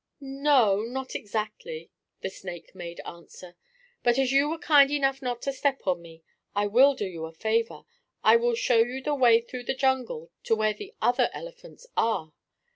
[0.19, 1.91] "No, not exactly,"
[2.21, 3.55] the snake made answer.
[4.01, 6.23] "But, as you were kind enough not to step on me,
[6.55, 7.83] I will do you a favor.
[8.23, 12.33] I will show you the way through the jungle to where the other elephants are.